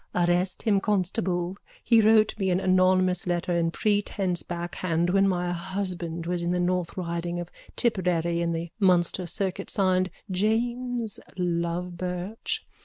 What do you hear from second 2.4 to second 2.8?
an